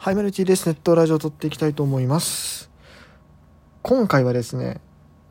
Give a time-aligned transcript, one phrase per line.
[0.00, 0.64] はい、マルチです。
[0.66, 2.70] ネットラジオを撮っていきたいと思います。
[3.82, 4.80] 今回はですね、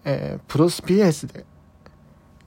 [0.04, 1.46] えー、プロスピエースで、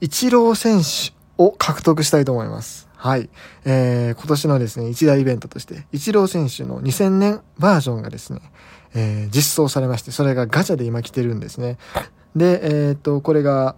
[0.01, 2.87] イチロー選手を獲得したいと思います。
[2.95, 3.27] はい。
[3.65, 8.39] えー、今年のですね、一大イベントとして、イチロー選手の2000年バージョンがですね、
[8.93, 11.79] えー、実装されまして、それがガチャで今来てるんですね。
[12.35, 13.75] で、えっ、と、これが、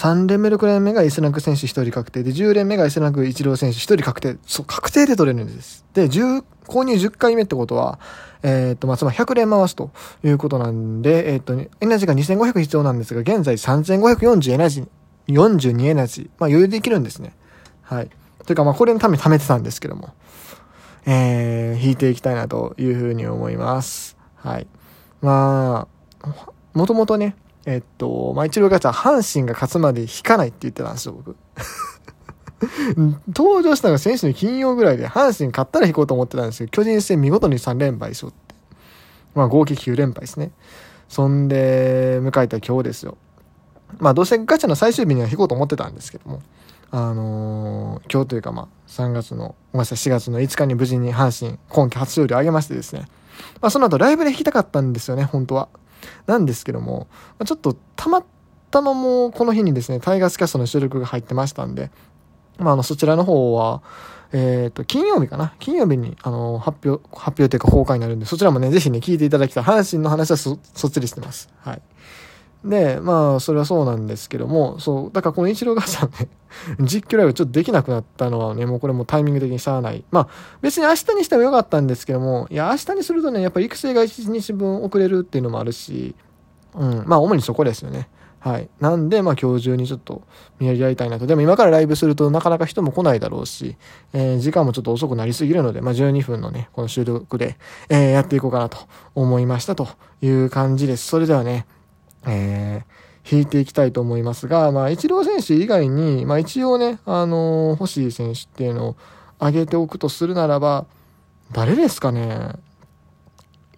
[0.00, 4.38] 3連目、6連目がイスラク選手1人確定で、10連目がイスラクイチロー選手1人確定。
[4.46, 5.84] そう、確定で取れるんです。
[5.92, 7.98] で、10、購入10回目ってことは、
[8.42, 9.90] えっ、と、まあ、つまり100連回すと
[10.24, 14.88] いうことなんで、えっ、と、エナジーが2500必要なんですが、現在3540エナジー、
[15.28, 17.34] 42エナジー、まあ、余裕できるんですね。
[17.82, 18.08] はい。
[18.46, 20.14] というか、まあ、これのために貯めてたんですけども、
[21.04, 24.16] えー、引いていきたいなというふうに思います。
[24.36, 24.66] はい。
[25.20, 25.88] ま
[26.22, 26.28] あ、
[26.72, 27.36] もともとね、
[27.66, 31.36] えっと、まあ、一郎ガチャ、阪神が勝つまで引かないって言ってたんですよ、僕。
[33.28, 38.54] 登場したのが選手の金曜ぐらいで、阪神勝ったら引こうと思ってたんですけど、巨人戦見事に3連敗しよって。
[39.34, 40.50] まあ、合計9連敗ですね。
[41.08, 43.16] そんで、迎えた今日ですよ。
[43.98, 46.42] まあ、どうせガチャの最終日には引こうと思ってたんですけども、
[46.92, 53.06] あのー、今日というかまあ、3月の、ごめんなさい、4月の5日に無事に阪神、今季初勝利を挙げましてですね。
[53.60, 55.68] まあ、その後ライブで弾きたかったんですよね、本当は。
[56.26, 57.08] なんですけども、
[57.44, 58.24] ちょっとたま
[58.70, 61.90] たまもこの日にですね、タイガースキャストの収録が入ってましたんで、
[62.58, 63.82] まあ、あの、そちらの方は、
[64.32, 65.54] えっ、ー、と、金曜日かな？
[65.58, 69.64] 金曜日に、あの、発表、発表というか公開になるんで、そちらもね、ぜひね、聞いていただきたい。
[69.64, 71.48] 阪神の話はそ、そっちりしてます。
[71.62, 71.82] はい。
[72.64, 76.28] で、まあ、それはそうなんですけども、そう、だからこのイチローガチャね、
[76.80, 80.04] 実況ライブちょっとできなくなったのはね、もうこれもタイミング的にしゃあない。
[80.10, 80.28] まあ、
[80.60, 86.14] 別に明日にしてもよかったんですけども、いや、明日にするとね、やっぱり育成が1日分遅れるっていうのもあるし、
[86.74, 88.08] うん、まあ、主にそこですよね。
[88.40, 88.70] はい。
[88.80, 90.22] なんで、まあ今日中にちょっと
[90.58, 91.26] 見やりたいなと。
[91.26, 93.76] でも今からライブするとなかなか人も来ないだろうし、
[94.14, 97.58] えー、時間もちょっと遅くなりすぎるので、まあ12分のね、この収録で、
[97.90, 98.78] えー、やっていこうかなと
[99.14, 99.88] 思いましたと
[100.22, 101.06] いう感じです。
[101.06, 101.66] それではね、
[102.26, 108.96] えー、引いていきたいと思いますが、まあ、イチロー選手以外に、まあ一応ね、あのー、欲しい選手っていうのを
[109.38, 110.86] 挙げておくとするならば、
[111.52, 112.52] 誰ですかね。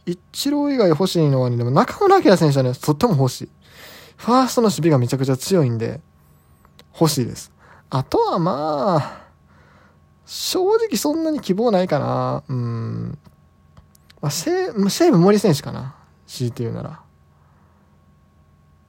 [0.05, 3.51] イチロー以外欲しいのはね、でも中村明選手はね、とっても欲しい。
[4.17, 6.01] ファーストの守備がめちゃくちゃ強いんで、
[6.99, 7.53] 欲しいです。
[7.91, 9.23] あとはまあ、
[10.27, 12.43] 正直そんなに希望ないかな。
[12.49, 13.19] うん。
[14.21, 15.95] まあ、西武森選手かな。
[16.27, 17.01] 強いて言うなら。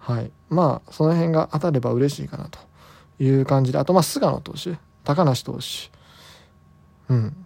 [0.03, 0.31] はい。
[0.49, 2.59] まあ、その辺が当たれば嬉しいかなと
[3.19, 3.77] いう感じで。
[3.77, 5.91] あと、まあ、菅野投手、高梨投手。
[7.07, 7.45] うん。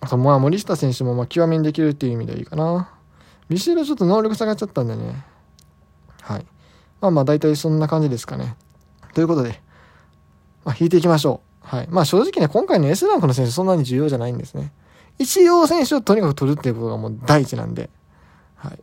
[0.00, 2.90] あと、まあ、森下選手も、まあ、極みにできるっていう意味でいいかな。
[3.50, 5.22] ビシエドちょっと能力下がっちゃったんでね。
[6.22, 6.46] はい。
[7.02, 8.56] まあまあ大体そんな感じですかね。
[9.12, 9.60] ということで、
[10.64, 11.66] まあ引いていきましょう。
[11.66, 11.88] はい。
[11.90, 14.72] まあ正直ね、今回の S ランクの選手そんなに重要じゃないんですね。
[15.18, 17.90] 一応選手をとにかく取るっていうことがもう第一なんで、
[18.54, 18.82] はい。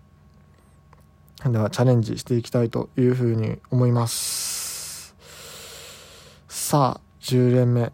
[1.51, 5.15] ではチャレンジしていきたいというふうに思います。
[6.47, 7.91] さあ、10連目。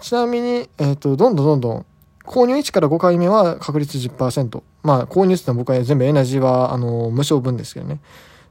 [0.00, 1.86] ちなみに、えっ、ー、と、どんどんどんどん、
[2.24, 4.62] 購入1から5回目は確率10%。
[4.82, 8.00] まあ、購入って言っても僕は全部エナジーは、あの、無償分ですけどね。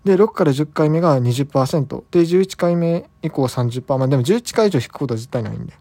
[0.05, 2.03] で、6から10回目が20%。
[2.11, 3.97] で、11回目以降30%。
[3.97, 5.73] まあでも11回以上引くことは絶対ないんで。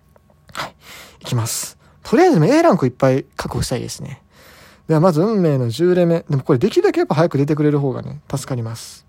[0.53, 0.75] はい。
[1.21, 1.79] いきます。
[2.03, 4.23] とりあえず A ランクいっぱい確保したいですね。
[4.89, 6.25] ではまず運命の10連目。
[6.28, 9.06] でもこれできるだけやっぱ早く出てくれる方がね、助かります。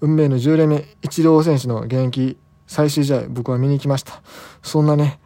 [0.00, 0.84] 運命の10連目。
[1.00, 2.36] 一郎選手の現役
[2.66, 4.22] 最終試合、僕は見に行きました。
[4.62, 5.20] そんなね、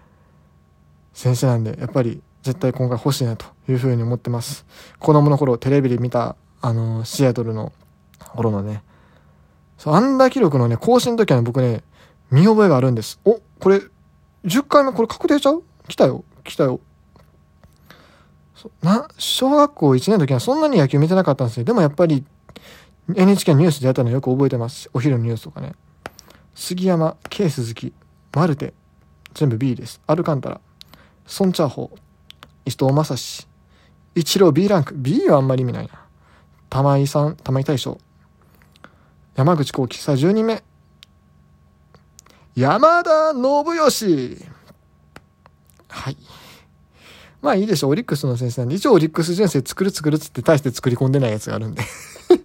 [1.13, 4.65] 先生なんで、やっぱり絶対今回欲しいなというふうに思ってます。
[4.99, 7.73] 子供の頃テレビで見た、あの、シアトルの
[8.19, 8.83] 頃のね、
[9.79, 11.83] そう、アンダー記録のね、更新の時は、ね、僕ね、
[12.31, 13.21] 見覚えがあるんです。
[13.25, 13.81] お、これ、
[14.45, 15.65] 10回目これ確定ちゃう？
[15.89, 16.25] 来たよ。
[16.45, 16.81] 来たよ。
[18.83, 21.65] な、小学校1年の時はそんなに野球見てなかったんですよ。
[21.65, 22.25] でもやっぱり
[23.15, 24.91] NHK のニュースでやったのよく覚えてます。
[24.93, 25.75] お昼のニュースとかね。
[26.55, 27.93] 杉山、K 鈴木、
[28.33, 28.73] マルテ、
[29.35, 30.01] 全部 B です。
[30.07, 30.61] アルカンタラ、
[31.27, 31.99] ソンチャーホー、
[32.65, 33.47] 伊藤正史、
[34.15, 34.95] 一郎 B ランク。
[34.97, 35.93] B はあんまり意味ないな。
[36.71, 37.99] 玉井さん、玉井大将、
[39.37, 40.65] 山口幸喜、さあ12人目。
[42.57, 44.47] 山田信義。
[45.89, 46.17] はい。
[47.43, 47.91] まあいいでしょう。
[47.91, 51.83] オリックスの先生なんで、一応オリックス純正作る作るっつって大して作り込んでないやつがあるんで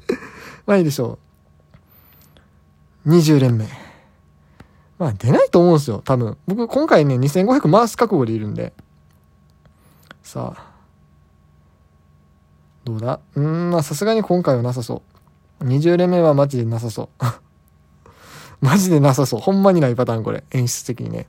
[0.65, 1.17] まあいいでしょ
[3.05, 3.09] う。
[3.09, 3.67] 20連目。
[4.99, 6.01] まあ出ないと思うんですよ。
[6.05, 6.37] 多分。
[6.45, 8.73] 僕今回ね、2500回す覚悟でいるんで。
[10.21, 10.71] さあ。
[12.83, 13.19] どうだ？
[13.35, 15.01] うん、まあさすがに今回はなさそ
[15.59, 15.63] う。
[15.65, 17.25] 20連目はマジでなさそう。
[18.61, 19.39] マジでなさそう。
[19.39, 20.43] ほんまにないパターンこれ。
[20.51, 21.27] 演出的にね。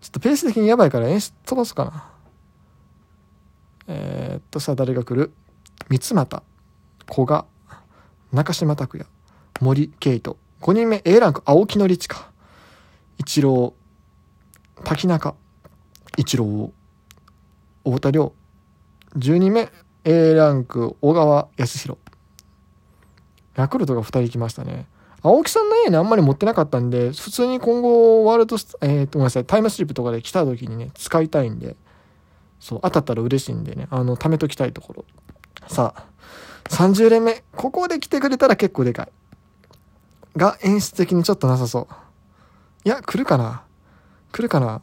[0.00, 2.10] ちょっとペース的にやばいから演出飛ばすかな。
[3.88, 5.32] えー、っとさあ誰が来る？
[5.88, 6.42] 三俣
[7.10, 7.46] 古賀
[8.32, 9.08] 中島拓也
[9.60, 12.30] 森圭斗5人目 A ランク青木のりちか
[13.16, 13.74] 一郎
[14.84, 15.34] 滝中
[16.16, 16.72] 一郎
[17.84, 18.32] 太田亮
[19.16, 19.70] 10人目
[20.04, 21.98] A ランク小川康弘。
[23.56, 24.86] ヤクルトが2人来ましたね。
[25.22, 31.76] 青木さんの A ねあんまり持ってなかったんで普通に今後ワールドスえー、ごめんなさいタイムスリップとかで来た時にね使いたいんで
[32.60, 35.04] そう当たったら嬉しいんでねあの貯めときたいところ
[35.66, 36.04] さあ
[36.70, 39.08] 30連目ここで来てくれたら結構でかい
[40.36, 41.94] が演出的にちょっとなさそう
[42.84, 43.64] いや来るかな？
[44.32, 44.82] 来るかな？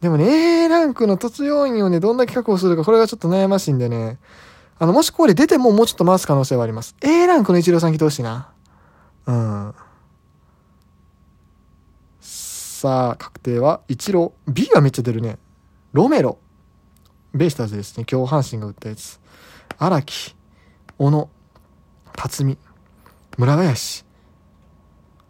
[0.00, 4.18] でもね、A ランクの突要員をね、どんだけ確保するか、これがちょっと悩ましいんでね。
[4.78, 6.94] あの、もしこれ出てももうちょっと回す可能性はあります。
[7.00, 8.52] A ランクのイチローさん来てほしいな。
[9.26, 9.74] うん。
[12.20, 14.52] さあ、確定は、イチロー。
[14.52, 15.38] B はめっちゃ出るね。
[15.92, 16.38] ロメロ。
[17.32, 18.04] ベイスターズですね。
[18.10, 19.20] 今日阪神が打ったやつ。
[19.78, 20.36] 荒木。
[20.98, 21.28] 小野。
[22.14, 22.58] 辰巳。
[23.38, 24.04] 村林。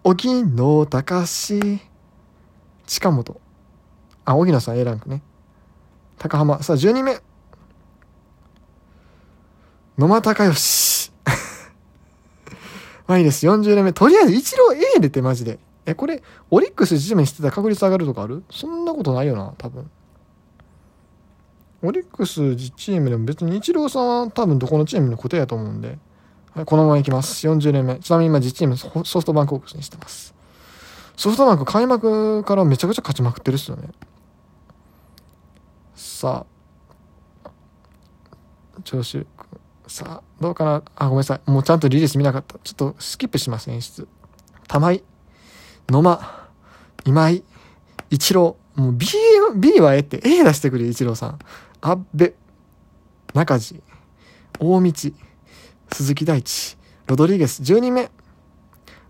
[0.03, 1.81] 沖野隆
[2.87, 3.41] 近本。
[4.25, 5.23] あ、荻野さん A ランクね。
[6.19, 6.63] 高浜。
[6.63, 7.21] さあ、12名。
[9.97, 10.94] 野間隆義。
[13.07, 13.47] まあいいです。
[13.47, 13.93] 40年目。
[13.93, 15.59] とりあえず、一郎 A 出てマジで。
[15.87, 18.43] え、これ、オリックス地面してたら確率上がるとかある？
[18.51, 19.91] そんなことないよな、多分。
[21.83, 25.99] オリックスチームでも別にイチローさんは多分どこのチームの答えやと思うんで、
[26.55, 27.47] はい、このままいきます。
[27.47, 27.97] 40年目。
[27.97, 28.89] ちなみに今実チームソ
[29.21, 30.35] フトバンクオークスにしてます。
[31.17, 33.91] ソフトバンク開幕からめちゃくちゃ勝ちまくってるっすよね。
[35.95, 36.47] さ
[37.45, 37.51] あ、
[38.83, 39.27] 調子、
[39.87, 40.83] さあ、どうかな？
[40.97, 41.51] あ、ごめんなさい。
[41.51, 42.59] もうちゃんとリリース見なかった。
[42.59, 44.09] ちょっとスキップします、演出。
[44.67, 45.05] 玉井、
[45.89, 46.49] 野間、
[47.05, 47.45] 今井、
[48.11, 48.57] 一郎。
[48.75, 49.07] もう B、
[49.55, 51.39] B はえって A 出してくれ、一郎さん。
[51.81, 52.35] あっべ、
[53.35, 53.83] 中地、
[54.59, 54.93] 大道、
[55.93, 56.77] 鈴木大地、
[57.07, 58.11] ロドリゲス、12人目、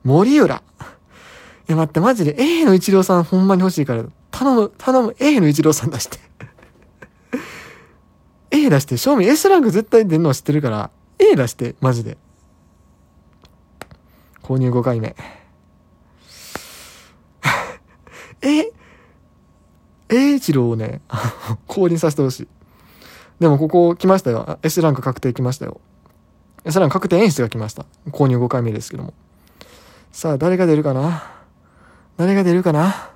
[0.02, 0.62] 森浦。
[1.66, 6.18] いや待って、マジで A の一郎さんほんまに欲しいから、頼む、頼む、A の一郎さん出して。
[8.64, 12.16] A 出して、正味 S ランク絶対出るのは知ってるから、A 出して、マジで。
[14.42, 15.14] 購入5回目。
[18.42, 18.70] え、
[20.08, 21.02] A 一郎をね、
[21.66, 22.48] 降臨させてほしい。
[23.40, 24.58] でもここ来ましたよ。
[24.62, 25.80] S ランク確定来ましたよ。
[26.64, 27.84] S ランク確定演出が来ました。
[28.10, 29.12] 購入5回目ですけども。
[30.12, 31.30] さあ、誰が出るかな？
[32.16, 33.10] 誰が出るかな？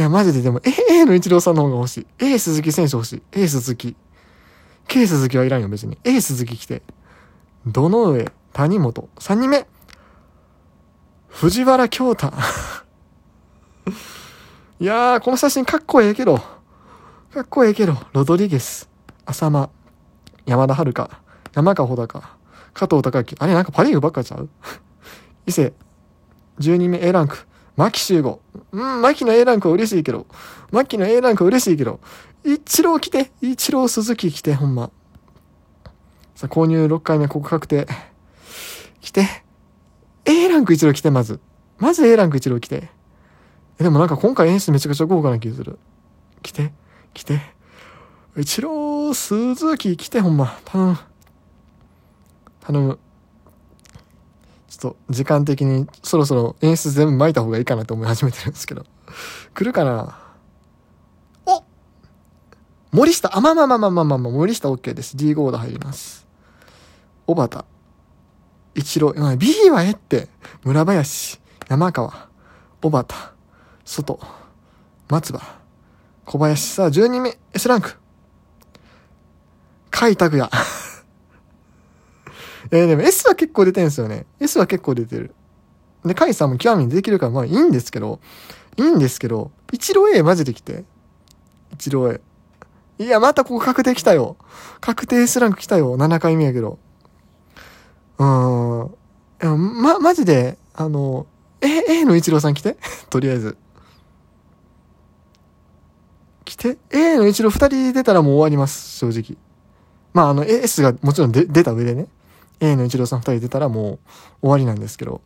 [0.00, 2.06] いや、マジででも、A のイチローさんの方が欲しい。
[2.20, 3.22] A 鈴木選手欲しい。
[3.32, 3.94] A 鈴木。
[4.88, 5.98] K 鈴木はいらんよ、別に。
[6.04, 6.82] A 鈴木来て。
[7.66, 9.10] どの上、谷本。
[9.18, 9.66] 3人目？
[11.28, 12.32] 藤原京太。
[14.80, 16.38] いやー、この写真かっこええけど。
[16.38, 17.94] かっこええけど。
[18.14, 18.88] ロドリゲス。
[19.26, 19.68] 浅間。
[20.46, 21.10] 山田遥。
[21.52, 22.38] 山川穂高。
[22.72, 23.36] 加藤隆明。
[23.38, 24.48] あれ、なんかパリーグばっかちゃう？
[25.44, 25.74] 伊勢。
[26.58, 27.46] 12人目 A ランク。
[27.76, 28.40] 牧集合。
[28.72, 30.26] うん、牧の A ランクは嬉しいけど。
[30.70, 32.00] 牧の A ランクは嬉しいけど。
[32.44, 33.30] 一郎来て。
[33.40, 34.90] 一郎鈴木来て、ほんま。
[36.34, 37.86] さあ、購入6回目、ここ確定。
[39.00, 39.26] 来て。
[40.24, 41.40] A ランク一郎来て、まず。
[41.78, 42.88] まず A ランク一郎来て。
[43.78, 45.78] え、でもなんか今回演出めちゃくちゃ豪華な気がする。
[46.42, 46.72] 来て。
[47.14, 47.40] 来て。
[48.36, 50.58] 一郎鈴木来て、ほんま。
[50.64, 50.98] 頼む。
[52.60, 52.98] 頼む。
[54.70, 58.86] ちょっと時間的にそろそろ演出全部巻いた方がいいかなと思い始めてるんですけど。
[59.52, 60.16] 来るかな？
[61.44, 61.64] お
[62.92, 65.16] 森下、あ、まあまあまあまあまあまあ、森下 OK です。
[65.16, 66.26] D ゴード入ります。
[67.26, 67.64] 小畑。
[68.76, 70.28] 一郎、B はえって。
[70.62, 72.28] 村林、山川、
[72.80, 73.14] 小畑、
[73.84, 74.20] 外、
[75.08, 75.40] 松葉、
[76.24, 76.68] 小林。
[76.68, 77.96] さあ、12人目、S ランク。
[79.90, 80.48] 甲斐拓也。
[82.70, 84.26] えー、でも S は結構出てるんですよね。
[84.38, 85.34] S は結構出てる。
[86.04, 88.20] で、カイさんも極みにできるから、まあいいんですけど、
[88.76, 90.84] いいんですけど、一郎 A マジで来て。
[91.72, 92.20] 一郎 A。
[92.98, 94.36] いや、またここ確定来たよ。
[94.80, 95.96] 確定 S ランク来たよ。
[95.96, 96.78] 7回目やけど。
[98.18, 99.82] うーん。
[99.82, 101.26] ま、マジで、あの、
[101.60, 102.76] A、A の一郎さん来て？
[103.10, 103.56] とりあえず。
[106.44, 108.98] 来て？A の一郎二人出たらもう終わります。
[108.98, 109.38] 正直。
[110.12, 112.06] まあ、あの、S がもちろん出た上でね。
[112.60, 113.98] A の一郎さん2人出たらもう
[114.42, 115.22] 終わりなんですけど、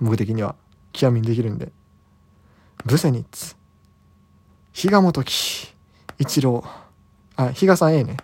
[0.00, 0.56] 僕的には。
[0.92, 1.70] 極みにできるんで。
[2.84, 3.54] ブセニッツ、
[4.72, 5.74] 比嘉元樹、
[6.18, 6.64] 一郎、
[7.36, 8.16] あ、比嘉さん A ね。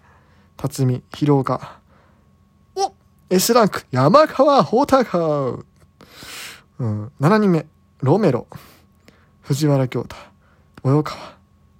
[0.56, 1.80] 辰巳、広岡。
[2.74, 2.92] お
[3.28, 5.64] !S ランク、山川穂高
[6.78, 7.66] うん、7人目、
[8.00, 8.46] ロメロ、
[9.42, 10.16] 藤原京太、
[10.82, 11.36] 及川、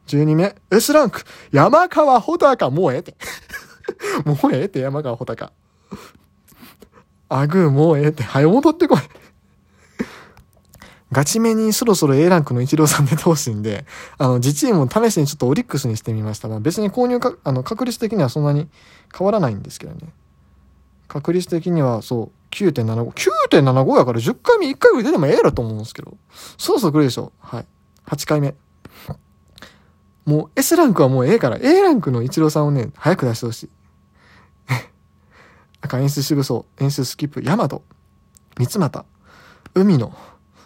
[0.06, 3.14] 12名、S ランク、山川穂高、もうええて。
[4.24, 5.52] もうええって、山川穂高。
[7.28, 8.98] アグー、もうええって、早戻ってこい。
[11.12, 13.86] ガチめにそろそろ A ランクのイチローさん出てほしいんで、
[14.18, 16.48] あの、自チームを試しにちょっとオリックスにしてみました。
[16.48, 18.68] まあ、別に購入か、あの、確率的にはそんなに
[19.16, 20.12] 変わらないんですけどね。
[21.08, 23.12] 確率的にはそう、9.75。
[23.50, 26.16] 9.75やから10回目1回ぐらい出てもええらと思うんですけど。
[26.58, 27.32] そろそろ来るでしょ。
[27.38, 27.66] はい。
[28.06, 28.54] 8回目。
[30.26, 33.70] もう S ランクはもうええから、A ランクのイチローさんをね、早く出してほしい。
[35.80, 37.82] 赤演出渋そう、演出スキップ、ヤマト、
[38.58, 39.04] 三俣、
[39.74, 40.12] 海野、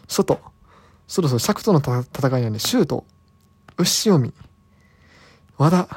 [0.09, 0.41] 外、
[1.07, 3.05] そろそろ尺との戦いなんで、シュート、
[3.77, 4.33] 牛読み、
[5.57, 5.89] 和田、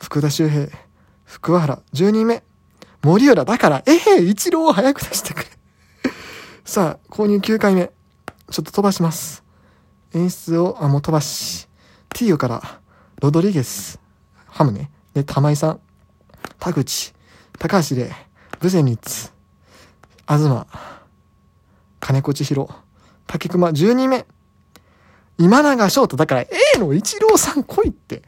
[0.00, 0.68] 福田周平、
[1.24, 2.42] 福原、10人目、
[3.02, 5.46] 森浦、だから、ええー、一郎を早く出してくれ。
[6.64, 7.92] さあ、購入9回目。
[8.50, 9.44] ちょっと飛ばします。
[10.14, 11.68] 演出を、あ、もう飛ばし。
[12.10, 12.80] ティーユから、
[13.20, 14.00] ロドリゲス、
[14.46, 14.90] ハムね。
[15.14, 15.80] で、玉井さん、
[16.58, 17.14] 田口、
[17.58, 18.12] 高橋で、
[18.60, 19.32] ブゼニッツ、
[20.28, 20.64] 東、
[21.98, 22.68] 金子千尋、
[23.26, 24.26] 竹熊12人目。
[25.38, 28.22] 今永翔太、だから A の一郎さん来いって。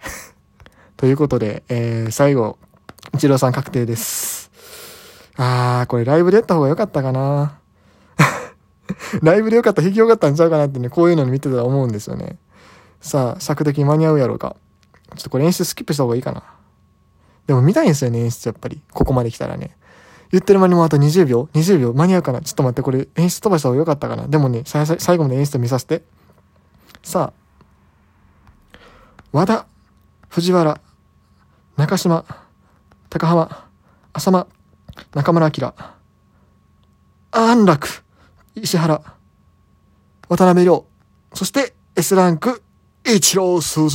[0.99, 2.59] ということで、えー、最後、
[3.15, 4.51] 一郎さん確定です。
[5.37, 7.57] あー、これライブでやった方が良かったかな。
[9.23, 12.37] ライブで良かった、引き良かったんちゃうかなってね、こういうのに見てたら思うんですよね。
[13.01, 14.57] さあ、尺的に間に合うやろうか。
[15.15, 16.43] ちょっとこれ演出スキップした方がいいかな。
[17.51, 18.81] でも見たいんですよね、演出やっぱり。
[18.93, 19.77] ここまで来たらね。
[20.31, 26.05] 言ってる間にもあと20秒 ?20 秒間に合うかなちょっと待って、これ演出飛ばした方が良かったかなでもね、最後まで演出見させて。
[27.03, 28.79] さあ、
[29.33, 29.67] 和田、
[30.29, 30.81] 藤原、
[31.77, 32.25] 中島、
[33.09, 33.69] 高浜、
[34.13, 34.47] 浅間、
[35.13, 35.75] 中村明、
[37.33, 38.05] 安楽、
[38.55, 39.03] 石原、
[40.29, 40.85] 渡辺亮、
[41.35, 42.63] そして S ランク、
[43.05, 43.89] イチロー鈴